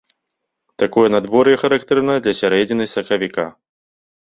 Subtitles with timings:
[0.83, 3.49] Такое надвор'е характэрна для сярэдзіны сакавіка.